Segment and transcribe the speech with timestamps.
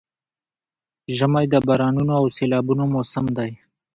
[1.17, 3.51] ژمی د بارانونو او سيلابونو موسم دی؛